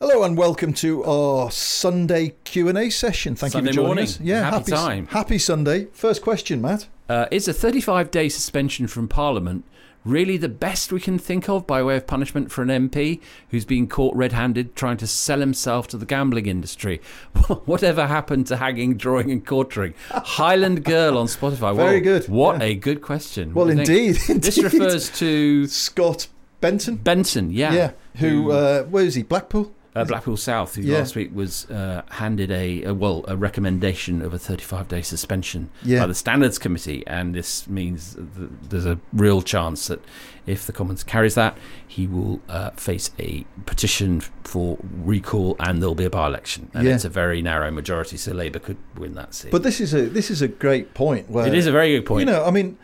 [0.00, 3.34] Hello and welcome to our Sunday Q and A session.
[3.34, 4.04] Thank Sunday you for joining morning.
[4.04, 4.20] us.
[4.20, 5.06] Yeah, Happy time.
[5.08, 5.86] Happy Sunday.
[5.92, 6.86] First question, Matt.
[7.08, 9.64] Uh, is a 35 day suspension from Parliament
[10.04, 13.64] really the best we can think of by way of punishment for an MP who's
[13.64, 16.98] been caught red handed trying to sell himself to the gambling industry?
[17.64, 19.94] Whatever happened to hanging, drawing, and quartering?
[20.10, 21.74] Highland Girl on Spotify.
[21.74, 22.28] Very Well, good.
[22.28, 22.66] What Yeah.
[22.68, 23.52] a good question.
[23.52, 24.14] Well, you indeed.
[24.28, 26.28] This refers to Scott
[26.60, 26.96] Benton.
[26.96, 27.72] Benton, yeah.
[27.72, 27.90] Yeah.
[28.20, 28.52] Who?
[28.52, 29.24] Uh, where is he?
[29.24, 29.72] Blackpool.
[29.94, 30.98] Uh, Blackpool South, who Yeah.
[30.98, 35.70] last week was uh, handed a, a well a recommendation of a 35 day suspension
[35.82, 36.00] Yeah.
[36.00, 40.00] by the Standards Committee, and this means that there's a real chance that
[40.46, 45.94] if the Commons carries that, he will uh, face a petition for recall, and there'll
[45.94, 46.94] be a by-election, and Yeah.
[46.94, 49.50] it's a very narrow majority, so Labour could win that seat.
[49.50, 51.28] But this is a this is a great point.
[51.30, 52.20] Where it is a very good point.
[52.26, 52.78] You know, I mean,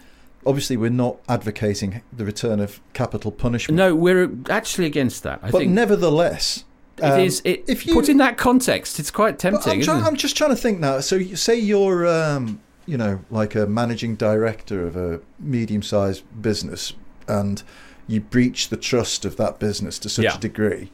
[0.47, 3.77] obviously we're not advocating the return of capital punishment.
[3.77, 5.39] no, we're actually against that.
[5.43, 6.65] I but think nevertheless,
[6.99, 7.43] it um, is.
[7.45, 9.73] It, if you put in that context, it's quite tempting.
[9.73, 10.07] I'm, isn't try- it?
[10.07, 11.01] I'm just trying to think now.
[11.01, 16.93] So, you, say you're, um, you know, like a managing director of a medium-sized business,
[17.27, 17.63] and
[18.07, 20.37] you breach the trust of that business to such Yeah.
[20.37, 20.91] a degree.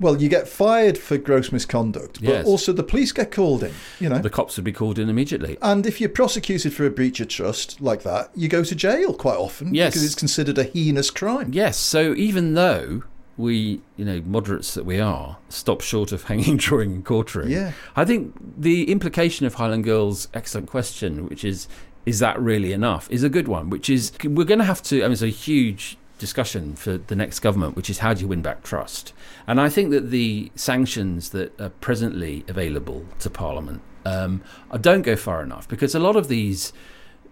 [0.00, 2.46] Well, you get fired for gross misconduct, but Yes.
[2.46, 3.72] also the police get called in.
[4.00, 5.58] You know, the cops would be called in immediately.
[5.60, 9.12] and if you're prosecuted for a breach of trust like that, you go to jail
[9.12, 9.92] quite often Yes.
[9.92, 11.50] because it's considered a heinous crime.
[11.52, 13.02] Yes, so even though
[13.40, 17.72] we, you know, moderates that we are, stop short of hanging, drawing, and quartering, Yeah.
[17.96, 21.66] I think the implication of Highland Girl's excellent question, which is,
[22.06, 25.00] is that really enough, is a good one, which is we're going to have to,
[25.00, 28.28] I mean, it's a huge discussion for the next government, which is how do you
[28.28, 29.12] win back trust?
[29.46, 34.42] And I think that the sanctions that are presently available to Parliament um,
[34.80, 36.72] don't go far enough because a lot of these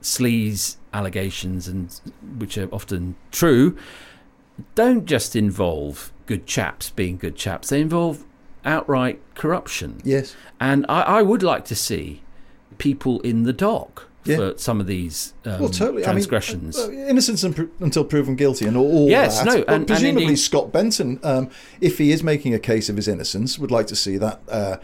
[0.02, 2.00] sleaze allegations and
[2.38, 3.76] which are often true
[4.74, 8.24] don't just involve good chaps being good chaps they involve
[8.64, 10.34] outright corruption Yes.
[10.60, 12.22] and I, I would like to see
[12.78, 14.36] people in the dock Yeah.
[14.36, 16.02] for some of these um, Well, totally.
[16.02, 19.46] transgressions I mean, uh, innocence un- until proven guilty, and all, Yes, that.
[19.46, 21.48] no, and- and presumably indeed- Scott Benton, um,
[21.80, 24.76] if he is making a case of his innocence, would like to see that uh,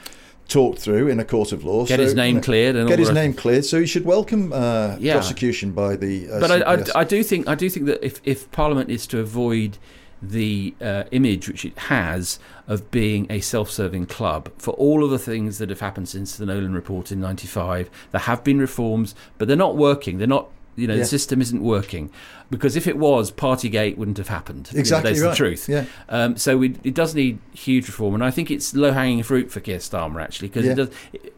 [0.49, 1.87] talked through in a court of law.
[1.87, 3.65] Get So, his name you know, cleared and get his nait cleared.
[3.65, 5.15] So he should welcome uh, Yeah.
[5.15, 6.31] prosecution by the.
[6.31, 9.07] Uh, but I, I, I do think I do think that if, if Parliament is
[9.09, 9.79] to avoid
[10.23, 15.19] the uh, image which it has of being a self-serving club for all of the
[15.19, 19.49] things that have happened since the Nolan report in '95, there have been reforms, but
[19.49, 20.19] they're not working.
[20.19, 20.49] They're not.
[20.77, 21.01] You know, Yeah.
[21.01, 22.11] the system isn't working
[22.51, 24.69] because if it was, Partygate wouldn't have happened.
[24.73, 25.31] You know, Exactly that's right.
[25.31, 25.69] the truth.
[25.69, 25.85] Yeah.
[26.09, 29.61] Um, so we, it does need huge reform, and I think it's low-hanging fruit for
[29.61, 30.87] Keir Starmer actually, because Yeah.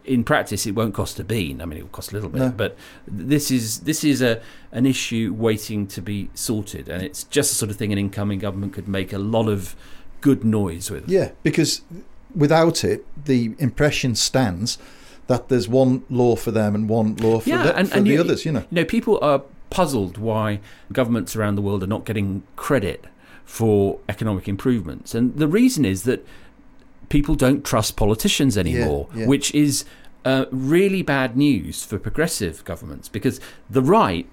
[0.04, 1.60] In practice, it won't cost a bean.
[1.60, 2.48] I mean, it will cost a little bit, No.
[2.50, 2.76] but
[3.08, 7.56] this is this is a an issue waiting to be sorted, and it's just the
[7.56, 9.74] sort of thing an incoming government could make a lot of
[10.20, 11.08] good noise with.
[11.08, 11.82] Yeah, because
[12.34, 14.78] without it, the impression stands
[15.26, 18.44] that there's one law for them and one law for, the, for the you- others.
[18.44, 18.60] You know.
[18.70, 20.60] you know, people are puzzled why
[20.92, 23.04] governments around the world are not getting credit
[23.44, 26.26] for economic improvements, and the reason is that
[27.08, 29.26] people don't trust politicians anymore, yeah.
[29.26, 29.84] which is
[30.24, 33.38] uh, really bad news for progressive governments because
[33.70, 34.28] the right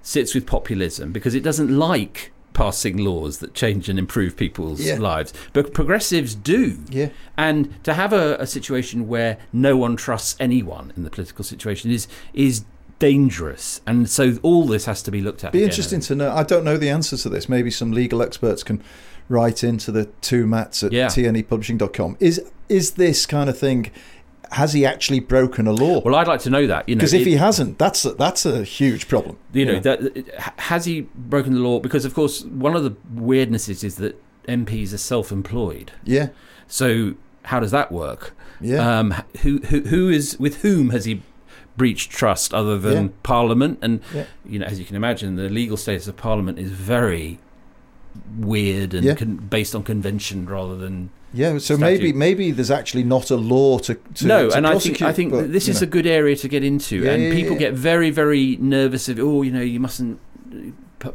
[0.00, 4.96] sits with populism because it doesn't like passing laws that change and improve people's Yeah.
[4.98, 5.32] lives.
[5.52, 6.78] But progressives do.
[6.88, 7.10] Yeah.
[7.36, 11.90] And to have a, a situation where no one trusts anyone in the political situation
[11.90, 12.64] is is
[13.00, 13.80] dangerous.
[13.86, 15.52] And so all this has to be looked at.
[15.52, 15.68] Be again.
[15.70, 16.32] interesting to know.
[16.32, 17.48] I don't know the answer to this.
[17.48, 18.82] Maybe some legal experts can
[19.28, 21.06] write into the two Matts at Yeah.
[21.08, 22.16] tnepublishing.com.
[22.20, 23.90] Is is this kind of thing?
[24.54, 26.00] Has he actually broken a law?
[26.00, 26.88] Well, I'd like to know that.
[26.88, 29.36] You know, Because if it- he hasn't, that's a, that's a huge problem.
[29.52, 29.98] you know, that,
[30.58, 31.80] has he broken the law?
[31.80, 35.92] Because of course, one of the weirdnesses is that MPs are self-employed.
[36.04, 36.28] Yeah.
[36.68, 37.14] So
[37.44, 38.34] how does that work?
[38.60, 38.98] Yeah.
[38.98, 41.22] Um, who who who is with whom has he
[41.76, 43.10] breached trust other than Yeah.
[43.24, 43.78] Parliament?
[43.82, 44.24] And Yeah.
[44.48, 47.38] you know, as you can imagine, the legal status of Parliament is very
[48.38, 49.14] weird and Yeah.
[49.14, 51.80] con- based on convention rather than Yeah, so statute.
[51.80, 55.12] maybe maybe there's actually not a law to, to no, to and I think I
[55.12, 55.86] think but, this is know.
[55.86, 57.58] a good area to get into, Yeah, and yeah, people yeah.
[57.70, 60.18] get very very nervous of oh you know you mustn't.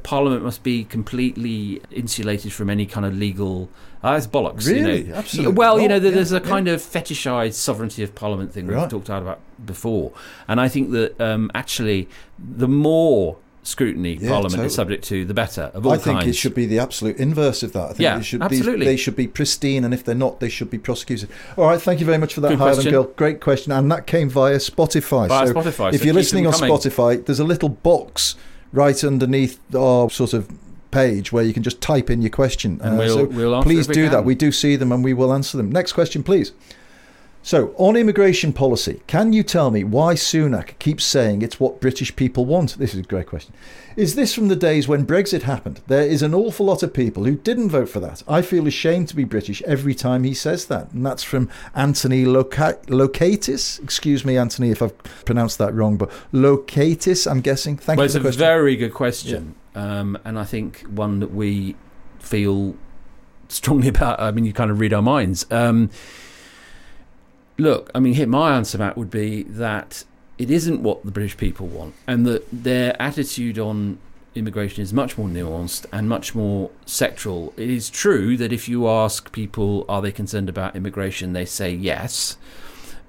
[0.04, 3.69] Parliament must be completely insulated from any kind of legal.
[4.04, 4.68] Ah, it's bollocks.
[4.68, 5.04] You Really?
[5.06, 5.16] know.
[5.16, 6.42] Absolutely Well, you know, there- Yeah, there's a yeah.
[6.42, 10.12] kind of fetishized sovereignty of Parliament thing we've talked about before,
[10.48, 12.07] and I think that um, actually
[12.38, 13.38] the more
[13.69, 14.68] scrutiny Yeah, Parliament totally.
[14.68, 15.71] is subject to, the better.
[15.74, 17.83] Of all I think it should be the absolute inverse of that.
[17.83, 18.80] I think Yeah, it should, absolutely.
[18.80, 21.30] These, they should be pristine, and if they're not, they should be prosecuted.
[21.57, 22.92] All right, thank you very much for that, Good Highland question.
[22.92, 23.04] Girl.
[23.16, 25.27] Great question, and that came via Spotify.
[25.27, 26.69] Via so Spotify, if so you're listening on coming.
[26.71, 28.36] Spotify, there's a little box
[28.74, 30.50] right underneath our sort of
[30.92, 32.80] page where you can just type in your question.
[32.83, 34.12] And Uh, we'll- so we'll please we do can.
[34.13, 34.25] that.
[34.25, 35.71] We do see them, and we will answer them.
[35.71, 36.51] Next question, please.
[37.42, 42.14] So, on immigration policy, can you tell me why Sunak keeps saying it's what British
[42.16, 42.78] people want?
[42.78, 43.54] This is a great question.
[43.96, 45.82] Is this from the days when Brexit happened?
[45.88, 48.24] There is an awful lot of people who didn't vote for that.
[48.28, 50.92] I feel ashamed to be British every time he says that.
[50.92, 53.82] And that's from Anthony Loca- Laukaitis.
[53.82, 57.78] Excuse me, Anthony, if I've pronounced that wrong, but Laukaitis, I'm guessing.
[57.78, 58.40] Thank well, you it's for a the question.
[58.40, 61.76] very good question, um, and I think one that we
[62.20, 62.76] feel
[63.48, 64.20] strongly about.
[64.20, 65.46] I mean, you kind of read our minds.
[65.50, 65.90] Um,
[67.60, 70.04] look, I mean, here my answer, Matt, would be that
[70.38, 74.00] it isn't what the British people want, and that their attitude on
[74.36, 77.52] immigration is much more nuanced and much more sectoral.
[77.58, 81.72] It is true that if you ask people, are they concerned about immigration, they say
[81.72, 82.38] yes.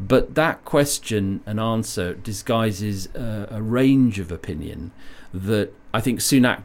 [0.00, 4.92] But that question and answer disguises a, a range of opinion
[5.32, 6.62] that I think Sunak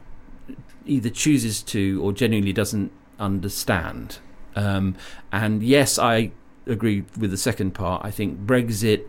[0.86, 2.90] either chooses to or genuinely doesn't
[3.20, 4.18] understand.
[4.54, 4.96] Um,
[5.30, 6.32] and yes, I
[6.66, 8.04] agree with the second part.
[8.04, 9.04] I think Brexit,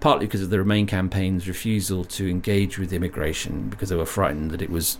[0.00, 4.50] partly because of the Remain campaign's refusal to engage with immigration because they were frightened
[4.50, 4.98] that it was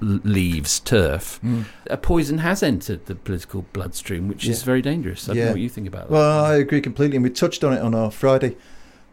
[0.00, 1.62] leaves turf, hmm.
[1.86, 5.28] a poison has entered the political bloodstream, which is very dangerous.
[5.28, 5.44] I don't Yeah.
[5.46, 6.12] know what you think about that.
[6.12, 8.56] Well, I agree completely, and we touched on it on our Friday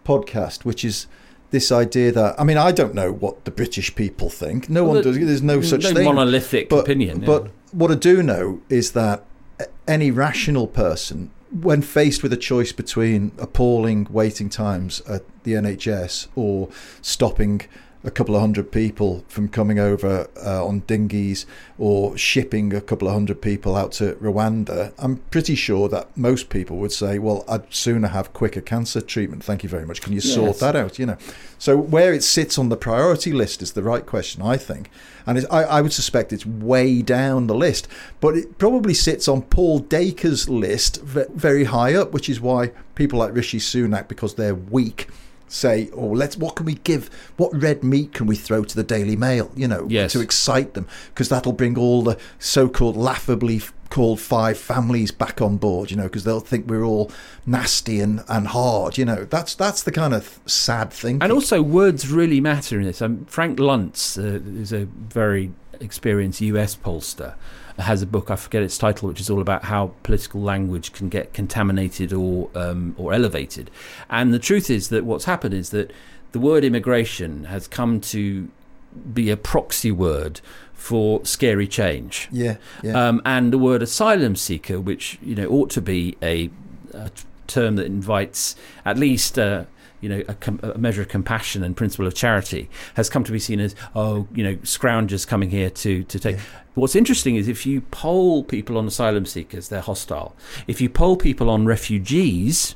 [0.04, 1.06] podcast, which is
[1.52, 4.70] this idea that I mean, I don't know what the British people think.
[4.70, 5.18] No Well, one does.
[5.18, 6.06] There's no such no thing.
[6.06, 7.22] monolithic but, opinion.
[7.22, 7.26] yeah.
[7.28, 9.24] But what I do know is that
[9.88, 16.28] any rational person, when faced with a choice between appalling waiting times at the NHS
[16.36, 16.69] or
[17.01, 17.62] stopping
[18.04, 21.46] a couple of hundred people from coming over uh, on dinghies
[21.78, 26.50] or shipping a couple of hundred people out to Rwanda, I'm pretty sure that most
[26.50, 29.44] people would say, "Well, I'd sooner have quicker cancer treatment.
[29.44, 30.01] Thank you very much.
[30.01, 31.18] Can you sort that out?" You know.
[31.57, 34.90] So where it sits on the priority list is the right question, I think,
[35.28, 37.88] and I, I would suspect it's way down the list,
[38.22, 43.19] but it probably sits on Paul Dacre's list very high up, which is why people
[43.19, 45.10] like Rishi Sunak, because they're weak,
[45.50, 47.10] say, "Oh, let's what can we give?
[47.38, 49.51] What red meat can we throw to the Daily Mail?
[49.56, 50.13] You know, Yes.
[50.13, 55.57] to excite them, because that'll bring all the so-called laughably called five families back on
[55.57, 55.90] board.
[55.92, 57.12] You know, because they'll think we're all
[57.46, 58.98] nasty and, and hard.
[58.98, 61.18] You know, that's that's the kind of sad thing.
[61.22, 63.01] And also, words really matter in this.
[63.01, 65.51] Um, Frank Luntz uh, is a very
[65.81, 67.34] experienced US pollster.
[67.80, 71.10] Has a book I forget its title, which is all about how political language can
[71.10, 73.72] get contaminated or um, or elevated.
[74.10, 75.92] And the truth is that what's happened is that
[76.32, 78.50] the word immigration has come to
[79.13, 80.42] be a proxy word
[80.74, 82.30] for scary change.
[82.32, 83.08] yeah, yeah.
[83.08, 86.50] Um, and the word asylum seeker, which you know ought to be a,
[86.94, 87.12] a
[87.48, 89.65] term that invites at least uh,
[90.01, 93.32] you know a, com- a measure of compassion and principle of charity, has come to
[93.32, 96.38] be seen as oh you know scroungers coming here to to take.
[96.75, 100.36] What's interesting is if you poll people on asylum seekers, they're hostile.
[100.68, 102.75] If you poll people on refugees,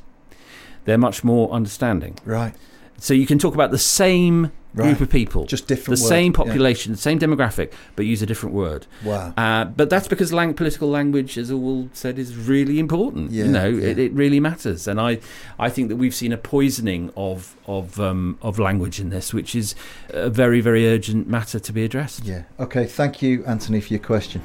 [0.84, 2.18] they're much more understanding.
[2.24, 2.54] right.
[2.98, 6.32] So you can talk about the same group of people, Just different the word, same
[6.32, 6.36] yeah.
[6.36, 8.86] population, the same demographic, but use a different word.
[9.04, 9.32] Wow.
[9.36, 13.30] Uh, but that's because lang- political language, as all said, is really important.
[13.30, 13.88] Yeah, you know, yeah.
[13.88, 15.20] it, it really matters, and I,
[15.58, 19.54] I think that we've seen a poisoning of of um, of language in this, which
[19.54, 19.74] is
[20.10, 22.24] a very very urgent matter to be addressed.
[22.24, 22.42] Yeah.
[22.58, 22.86] Okay.
[22.86, 24.42] Thank you, Anthony, for your question.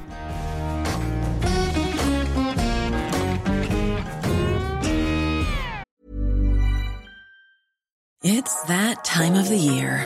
[8.22, 10.06] It's that time of the year.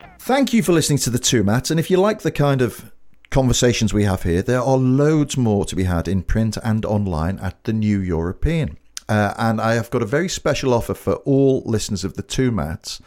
[0.00, 1.70] Thank you for listening to the two Matts.
[1.70, 2.92] And if you like the kind of
[3.30, 7.38] conversations we have here, there are loads more to be had in print and online
[7.40, 8.78] at the New European.
[9.08, 12.50] Uh, and I have got a very special offer for all listeners of the two
[12.50, 13.00] Matts.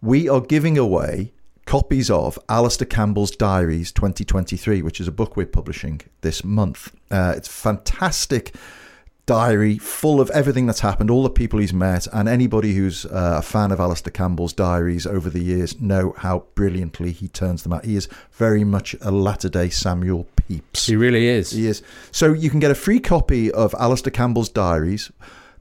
[0.00, 1.32] We are giving away
[1.66, 6.94] copies of Alastair Campbell's Diaries 2023, which is a book we're publishing this month.
[7.10, 8.54] Uh, it's fantastic
[9.26, 13.36] diary full of everything that's happened, all the people he's met, and anybody who's uh,
[13.38, 17.72] a fan of Alastair Campbell's diaries over the years know how brilliantly he turns them
[17.72, 17.84] out.
[17.84, 20.86] He is very much a latter day Samuel Pepys.
[20.86, 21.50] He really is.
[21.52, 21.82] He is.
[22.10, 25.10] So you can get a free copy of Alastair Campbell's diaries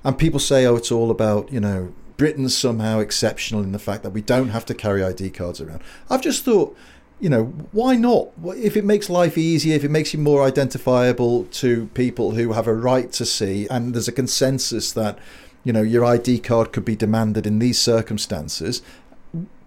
[0.02, 4.02] and people say, oh, it's all about, you know, Britain's somehow exceptional in the fact
[4.02, 5.80] that we don't have to carry ID cards around.
[6.10, 6.76] I've just thought,
[7.20, 8.28] you know, why not?
[8.56, 12.66] If it makes life easier, if it makes you more identifiable to people who have
[12.66, 15.18] a right to see, and there's a consensus that,
[15.64, 18.82] you know, your ID card could be demanded in these circumstances,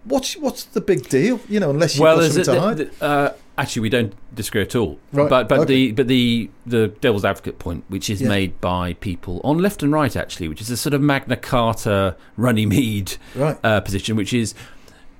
[0.05, 1.39] what's what's the big deal?
[1.47, 2.77] You know, unless you've well, got something to the- hide.
[2.77, 4.97] the- uh, actually, we don't disagree at all.
[5.11, 5.73] Right, But but okay.
[5.73, 8.29] the but the the devil's advocate point, which is Yeah.
[8.29, 12.15] made by people on left and right, actually, which is a sort of Magna Carta,
[12.35, 13.57] Runnymede Right.
[13.63, 14.55] uh, position, which is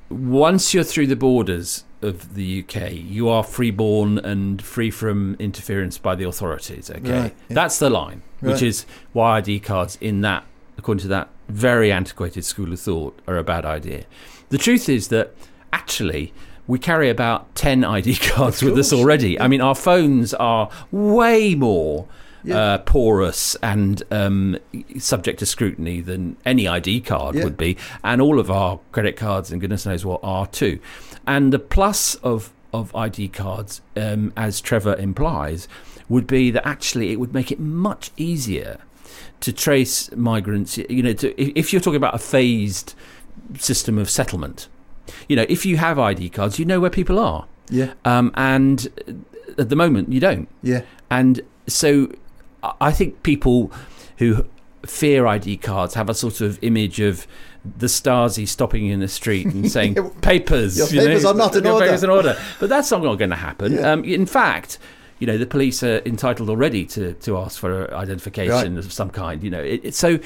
[0.09, 5.97] once you're through the borders of the UK, you are freeborn and free from interference
[5.97, 6.89] by the authorities.
[6.91, 7.53] Okay, Right, yeah.
[7.55, 10.43] that's the line, which is why ID cards in that,
[10.77, 14.03] according to that very antiquated school of thought, are a bad idea.
[14.49, 15.33] The truth is that
[15.71, 16.33] actually.
[16.65, 19.37] We carry about 10 ID cards with us already.
[19.37, 22.07] I mean, our phones are way more
[22.43, 22.57] Yeah.
[22.57, 24.57] uh, porous and um,
[24.99, 27.43] subject to scrutiny than any ID card Yeah.
[27.45, 30.79] would be, and all of our credit cards and goodness knows what are too.
[31.25, 35.67] And the plus of of ID cards, um, as Trevor implies,
[36.09, 38.79] would be that actually it would make it much easier
[39.41, 40.77] to trace migrants.
[40.77, 42.93] You know, to, if if you're talking about a phased
[43.59, 44.67] system of settlement,
[45.29, 48.87] you know, if you have ID cards, you know where people are, Yeah, um, and
[49.57, 50.47] at the moment you don't.
[50.61, 50.81] yeah,
[51.11, 52.09] And so
[52.79, 53.71] I- think people
[54.17, 54.45] who
[54.85, 57.25] fear ID cards have a sort of image of
[57.77, 60.77] the Stasi stopping you in the street and saying papers.
[60.77, 62.37] Your you know, papers are not in order." papers in order.
[62.59, 63.73] But that's not going to happen.
[63.73, 63.91] Yeah.
[63.91, 64.79] Um, in fact,
[65.19, 68.85] you know, the police are entitled already to, to ask for identification Right.
[68.85, 69.41] of some kind.
[69.43, 70.19] You know, it, it, so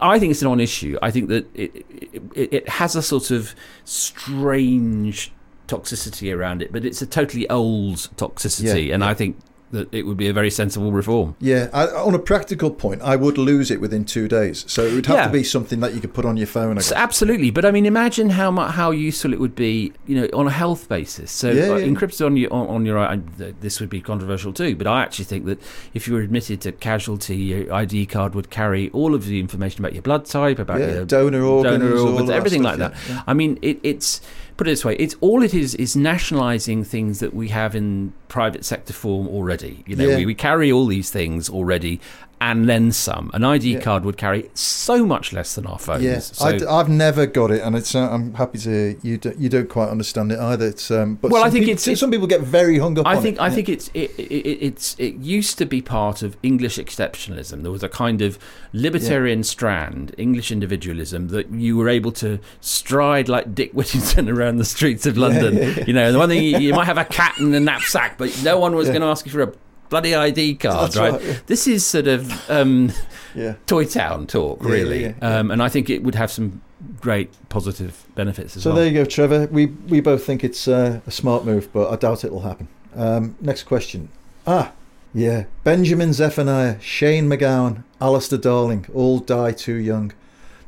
[0.00, 0.98] I think it's a non-issue.
[1.00, 1.86] I think that it,
[2.34, 5.32] it, it has a sort of strange
[5.68, 9.08] toxicity around it, but it's a totally old toxicity, Yeah, and yeah.
[9.08, 9.38] I think
[9.74, 11.36] that it would be a very sensible reform.
[11.40, 14.64] Yeah, I, on a practical point, I would lose it within two days.
[14.66, 15.26] So it would have Yeah.
[15.26, 16.80] to be something that you could put on your phone.
[16.80, 18.50] So absolutely, but I mean, imagine how
[18.80, 21.30] how useful it would be, you know, on a health basis.
[21.30, 21.86] So Yeah, uh, yeah.
[21.86, 23.20] encrypted on your on, on your I-
[23.60, 24.74] this would be controversial too.
[24.76, 25.60] But I actually think that
[25.92, 29.80] if you were admitted to casualty, your ID card would carry all of the information
[29.80, 32.94] about your blood type, about your donor organs, donor organs, of that everything stuff, like
[33.08, 33.24] that.
[33.26, 34.20] I mean, it, it's
[34.56, 38.12] put it this way: it's all it is is nationalising things that we have in
[38.28, 39.82] private sector form already.
[39.86, 40.16] You know, Yeah.
[40.18, 42.00] we, we carry all these things already.
[42.46, 43.30] And then some.
[43.32, 43.80] An ID Yeah.
[43.80, 46.02] card would carry so much less than our phones.
[46.04, 47.94] Yes, So- I, have never got it, and it's.
[47.94, 49.16] Uh, I'm happy to you.
[49.16, 50.66] Do, you don't quite understand it either.
[50.66, 50.90] It's.
[50.90, 53.06] Um, but Well, I think people, it's- some people get very hung up.
[53.06, 53.40] I on think it.
[53.40, 53.54] I Yeah.
[53.54, 57.62] think it's it, it, it's it used to be part of English exceptionalism.
[57.62, 58.38] There was a kind of
[58.74, 64.66] libertarian strand, English individualism that you were able to stride like Dick Whittington around the
[64.66, 65.56] streets of London.
[65.56, 65.84] yeah, yeah.
[65.86, 68.38] You know, the one thing you, you might have a cat in a knapsack, but
[68.44, 68.92] no one was Yeah.
[68.94, 69.52] going to ask you for a
[69.94, 71.12] bloody ID card, right?
[71.12, 71.36] right, yeah.
[71.46, 72.92] This is sort of um,
[73.34, 73.54] Yeah.
[73.66, 75.14] Toy Town talk, really, yeah.
[75.20, 76.62] Um, and I think it would have some
[77.00, 78.76] great positive benefits as So well.
[78.76, 79.48] So there you go, Trevor.
[79.50, 82.68] We we both think it's uh, a smart move, but I doubt it'll happen.
[82.94, 84.08] Um, next question.
[84.46, 84.72] Ah,
[85.12, 85.44] yeah.
[85.64, 90.12] Benjamin Zephaniah, Shane MacGowan, Alistair Darling, all die too young.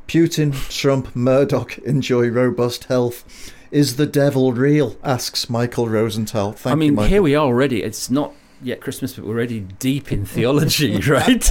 [0.07, 3.53] Putin, Trump, Murdoch enjoy robust health.
[3.71, 4.95] Is the devil real?
[5.03, 6.53] Asks Michael Rosenthal.
[6.53, 7.83] Thank I mean, you, here we are already.
[7.83, 11.49] It's not yet Christmas, but we're already deep in theology, right?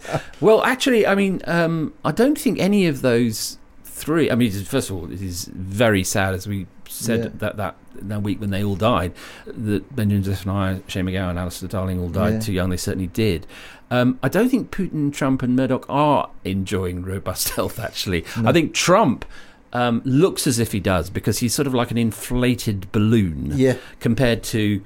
[0.40, 4.30] well, actually, I mean, um, I don't think any of those three.
[4.30, 7.28] I mean, first of all, it is very sad, as we said Yeah.
[7.38, 9.12] that, that that week when they all died,
[9.46, 12.40] that Benjamin Zephaniah, Shane MacGowan, and Alistair Darling all died Yeah.
[12.40, 12.70] too young.
[12.70, 13.46] They certainly did.
[13.90, 17.78] Um, I don't think Putin, Trump, and Murdoch are enjoying robust health.
[17.78, 19.24] Actually, I think Trump.
[19.72, 23.74] Um, looks as if he does because he's sort of like an inflated balloon Yeah.
[23.98, 24.80] compared to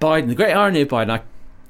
[0.00, 0.28] Biden.
[0.28, 1.22] The great irony of Biden, I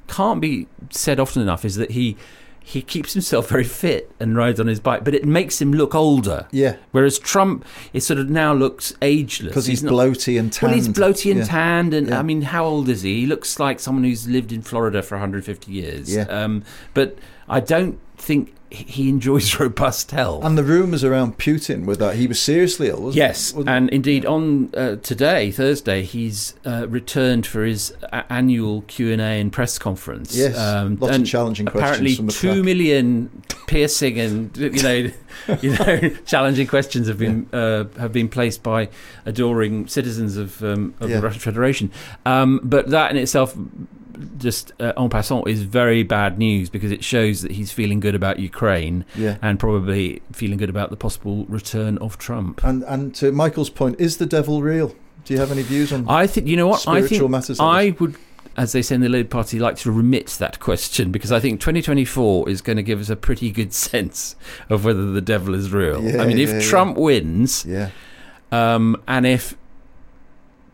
[0.07, 2.17] can't be said often enough, is that he
[2.63, 5.95] he keeps himself very fit and rides on his bike, but it makes him look
[5.95, 6.45] older.
[6.51, 6.75] Yeah.
[6.91, 10.69] Whereas Trump, it sort of now looks ageless Because he's, not- bloaty and tanned.
[10.71, 11.45] Well, he's bloaty and Yeah.
[11.47, 12.19] tanned, and Yeah.
[12.19, 13.21] I mean, how old is he?
[13.21, 16.13] He looks like someone who's lived in Florida for 150 years.
[16.15, 16.21] Yeah.
[16.29, 16.61] Um,
[16.93, 17.17] but
[17.49, 20.43] I don't think he- enjoys robust health.
[20.43, 24.25] And the rumours around Putin were that, he was seriously ill, wasn't Yes, and indeed
[24.25, 29.51] on uh, today, Thursday, he's uh, returned for his a- annual Q and A and
[29.51, 30.35] press conference.
[30.35, 30.55] Yes,
[30.99, 35.11] lots of challenging questions Apparently, from the two million piercing and you know,
[35.61, 38.89] you know, challenging questions have been uh, have been placed by
[39.25, 41.17] adoring citizens of um, of Yeah.
[41.17, 41.91] the Russian Federation.
[42.25, 43.55] Um, but that in itself.
[44.37, 48.15] Just uh, en passant is very bad news because it shows that he's feeling good
[48.15, 49.37] about Ukraine Yeah.
[49.41, 52.63] and probably feeling good about the possible return of Trump.
[52.63, 54.95] And and to Michael's point, is the devil real?
[55.25, 56.05] Do you have any views on?
[56.09, 57.31] I think you know what I Spiritual think.
[57.31, 58.15] matters, I would,
[58.57, 61.59] as they say in the Labour Party, like to remit that question because I think
[61.61, 64.35] 2024 is going to give us a pretty good sense
[64.69, 66.03] of whether the devil is real.
[66.03, 66.69] Yeah, I mean, if yeah, yeah.
[66.69, 67.89] Trump wins, yeah.
[68.51, 69.55] um, and if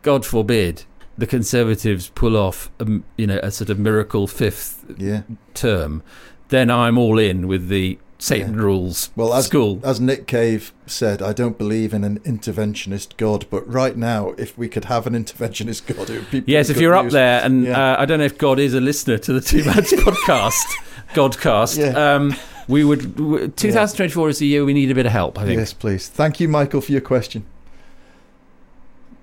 [0.01, 0.83] God forbid
[1.17, 5.21] the Conservatives pull off, a, m- you know, a sort of miracle fifth Yeah.
[5.53, 6.03] term,
[6.49, 8.62] then I'm all in with the Satan Yeah.
[8.62, 9.80] rules Well, as, school.
[9.84, 14.58] as Nick Cave said, I don't believe in an interventionist God, but right now, if
[14.58, 17.65] we could have an interventionist God, it would be Yes, if you're up there, and
[17.65, 17.93] Yeah.
[17.93, 20.65] uh, I don't know if God is a listener to the Two Lads podcast,
[21.13, 21.77] Godcast.
[21.77, 22.15] Yeah.
[22.15, 22.34] Um,
[22.67, 23.15] we would.
[23.17, 25.38] W- 2024 is the year we need a bit of help.
[25.39, 25.60] I think.
[25.60, 26.08] Yes, please.
[26.10, 27.45] Thank you, Michael, for your question.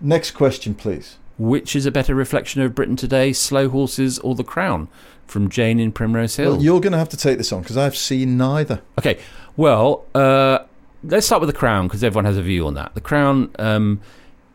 [0.00, 1.16] Next question, please.
[1.38, 4.88] Which is a better reflection of Britain today, Slow Horses or The Crown?
[5.26, 6.52] From Jane in Primrose Hill.
[6.52, 8.82] Well, you're going to have to take this on because I've seen neither.
[8.98, 9.18] Okay,
[9.56, 10.58] well, uh,
[11.02, 12.94] let's start with The Crown because everyone has a view on that.
[12.94, 14.00] The Crown um,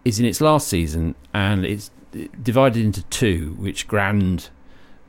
[0.05, 1.89] is in its last season and it's
[2.43, 4.49] divided into two, which grand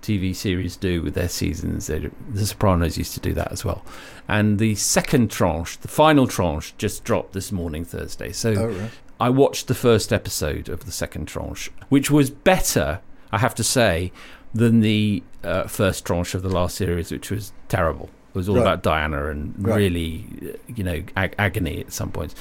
[0.01, 1.89] TV series do with their seasons.
[1.89, 2.11] The
[2.47, 3.85] Sopranos used to do that as well.
[4.29, 8.33] And the second tranche, the final tranche, just dropped this morning, Thursday.
[8.33, 8.91] So Oh, right.
[9.21, 13.65] I watched the first episode of the second tranche, which was better, I have to
[13.65, 14.13] say,
[14.55, 18.09] than the uh, first tranche of the last series, which was terrible.
[18.31, 18.63] It was all Right.
[18.63, 19.77] about Diana and Right.
[19.77, 22.35] really, uh, you know, ag- agony at some points.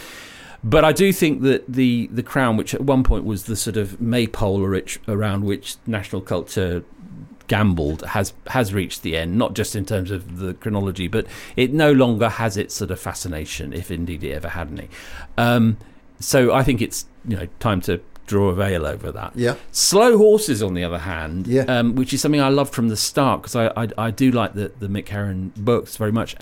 [0.63, 3.77] But I do think that the the crown, which at one point was the sort
[3.77, 4.61] of maypole
[5.07, 6.83] around which national culture
[7.47, 11.73] gambled has has reached the end, not just in terms of the chronology, but it
[11.73, 14.89] no longer has its sort of fascination, if indeed it ever had any.
[15.37, 15.77] Um,
[16.19, 19.31] so I think it's you know time to draw a veil over that.
[19.35, 19.55] Yeah.
[19.71, 21.63] Slow horses, on the other hand, Yeah.
[21.63, 24.53] um, which is something I loved from the start because I, I I do like
[24.53, 26.35] the the Mick Herron books very much.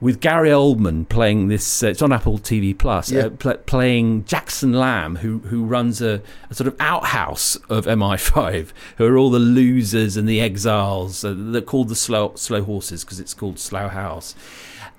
[0.00, 3.12] With Gary Oldman playing this, uh, it's on Apple TV Plus.
[3.12, 3.26] Yeah.
[3.26, 8.72] Uh, pl- playing Jackson Lamb, who who runs a, a sort of outhouse of MI5,
[8.96, 11.24] who are all the losers and the exiles.
[11.24, 14.34] Uh, they're called the slow slow horses because it's called Slough House,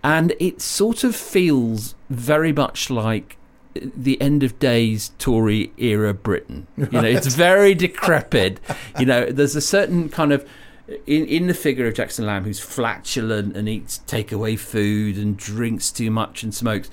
[0.03, 3.35] and it sort of feels very much like
[3.75, 6.67] the end of days Tory era Britain.
[6.77, 8.59] You know, it's very decrepit.
[8.99, 10.47] You know, there's a certain kind of
[11.07, 15.91] in in the figure of Jackson Lamb who's flatulent and eats takeaway food and drinks
[15.91, 16.89] too much and smokes.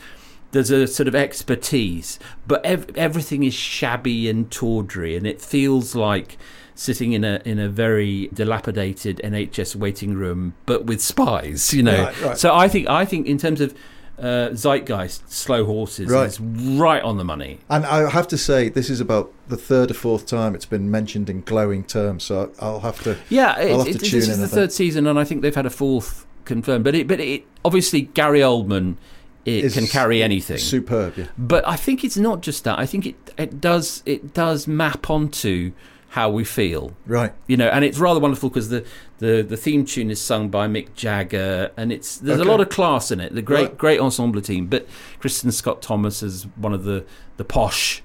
[0.52, 5.94] There's a sort of expertise, but ev- everything is shabby and tawdry, and it feels
[5.94, 6.38] like
[6.74, 11.72] sitting in a in a very dilapidated NHS waiting room, but with spies.
[11.74, 12.38] You know, Right, right.
[12.38, 13.74] so I think I think in terms of
[14.20, 16.28] uh, zeitgeist, slow horses Right.
[16.28, 17.60] is right on the money.
[17.68, 20.90] And I have to say, this is about the third or fourth time it's been
[20.90, 22.24] mentioned in glowing terms.
[22.24, 23.16] So I'll have to.
[23.28, 25.54] Yeah, I'll have it, to it, this is the third season, and I think they've
[25.54, 26.84] had a fourth confirmed.
[26.84, 28.96] But it, but it, obviously Gary Oldman,
[29.44, 30.58] it Is can carry anything.
[30.58, 31.16] Superb.
[31.16, 31.26] Yeah.
[31.38, 32.78] But I think it's not just that.
[32.78, 35.72] I think it it does it does map onto
[36.10, 36.92] how we feel.
[37.06, 37.32] Right.
[37.46, 38.84] You know, and it's rather wonderful because the,
[39.18, 42.48] the, the theme tune is sung by Mick Jagger, and it's there's Okay.
[42.48, 43.34] a lot of class in it.
[43.34, 43.78] The great Right.
[43.78, 44.86] great ensemble team, but
[45.20, 47.04] Kristin Scott Thomas is one of the
[47.36, 48.02] the posh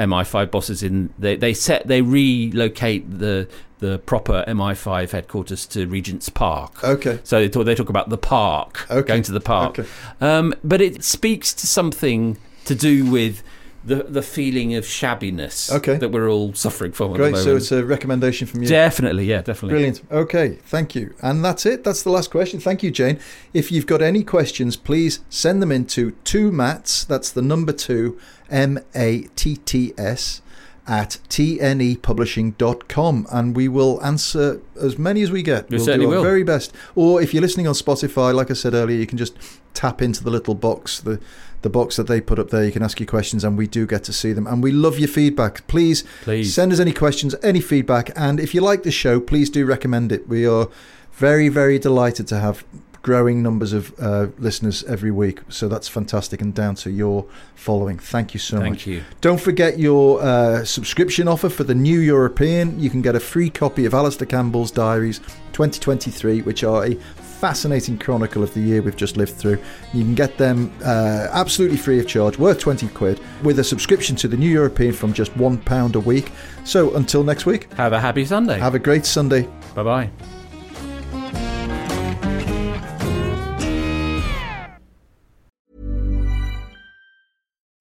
[0.00, 3.48] MI5 bosses in they they set they relocate the
[3.80, 6.84] the proper MI5 headquarters to Regent's Park.
[6.84, 7.18] Okay.
[7.24, 9.08] So they talk, they talk about the park, Okay.
[9.08, 9.80] going to the park.
[9.80, 9.88] Okay.
[10.20, 13.42] Um, but it speaks to something to do with
[13.84, 15.96] the the feeling of shabbiness Okay.
[15.96, 17.36] that we're all suffering from at Great.
[17.36, 18.68] So it's a recommendation from you.
[18.68, 19.70] Definitely, yeah, definitely.
[19.70, 20.02] Brilliant.
[20.10, 21.14] Okay, thank you.
[21.20, 21.82] And that's it.
[21.84, 22.60] That's the last question.
[22.60, 23.18] Thank you, Jane.
[23.52, 27.04] If you've got any questions, please send them into two Matts.
[27.04, 28.18] That's the number two,
[28.50, 30.42] M A T T S,
[30.86, 33.26] at tnepublishing.com.
[33.32, 35.68] And we will answer as many as we get.
[35.70, 36.22] We we'll certainly do our will.
[36.24, 36.72] very best.
[36.94, 39.36] Or if you're listening on Spotify, like I said earlier, you can just
[39.74, 41.18] tap into the little box, the
[41.62, 42.64] the box that they put up there.
[42.64, 44.46] You can ask your questions, and we do get to see them.
[44.46, 45.66] And we love your feedback.
[45.66, 46.54] Please, Please.
[46.54, 50.12] send us any questions, any feedback, and if you like the show, please do recommend
[50.12, 50.28] it.
[50.28, 50.68] We are
[51.12, 52.64] very, very delighted to have
[53.02, 55.40] growing numbers of uh, listeners every week.
[55.48, 57.98] So that's fantastic, and down to your following.
[57.98, 58.86] Thank you so Thank much.
[58.86, 59.02] you.
[59.20, 62.78] Don't forget your uh, subscription offer for the New European.
[62.78, 65.18] You can get a free copy of Alastair Campbell's Diaries
[65.52, 66.96] 2023, which are a
[67.42, 69.58] fascinating chronicle of the year we've just lived through.
[69.92, 74.14] You can get them uh, absolutely free of charge, worth 20 quid, with a subscription
[74.16, 76.30] to the New European from just £1 a week.
[76.64, 78.60] So until next week, Have a happy Sunday.
[78.60, 79.48] have a great Sunday.
[79.74, 80.10] bye bye.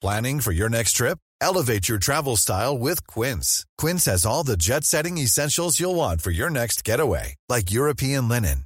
[0.02, 1.20] Planning for your next trip?
[1.42, 3.66] Elevate your travel style with Quince.
[3.78, 8.28] Quince has all the jet setting essentials you'll want for your next getaway, like European
[8.28, 8.66] linen,